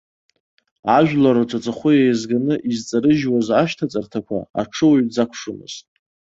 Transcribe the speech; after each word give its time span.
Ажәлар 0.97 1.35
рҿаҵахәы 1.41 1.91
еизганы 2.01 2.55
изҵарыжьуаз 2.69 3.47
ашьҭаҵарҭақәа 3.61 4.37
аҽуаҩ 4.61 5.01
дзакәшомызт. 5.09 5.85